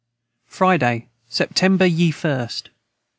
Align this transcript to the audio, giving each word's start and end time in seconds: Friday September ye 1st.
Friday 0.47 1.09
September 1.27 1.85
ye 1.85 2.11
1st. 2.11 2.69